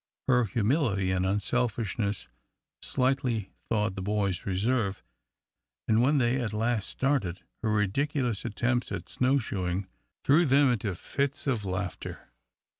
Her 0.27 0.45
humility 0.45 1.11
and 1.11 1.27
unselfishness 1.27 2.27
slightly 2.81 3.51
thawed 3.69 3.93
the 3.93 4.01
boys' 4.01 4.47
reserve, 4.47 5.03
and 5.87 6.01
when 6.01 6.17
they 6.17 6.41
at 6.41 6.53
last 6.53 6.89
started, 6.89 7.43
her 7.61 7.71
ridiculous 7.71 8.43
attempts 8.43 8.91
at 8.91 9.09
snow 9.09 9.37
shoeing 9.37 9.85
threw 10.23 10.47
them 10.47 10.71
into 10.71 10.95
fits 10.95 11.45
of 11.45 11.65
laughter. 11.65 12.31